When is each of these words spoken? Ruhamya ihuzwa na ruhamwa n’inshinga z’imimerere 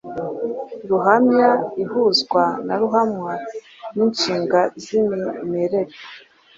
Ruhamya 0.89 1.49
ihuzwa 1.83 2.43
na 2.65 2.75
ruhamwa 2.81 3.33
n’inshinga 3.95 4.59
z’imimerere 4.83 5.79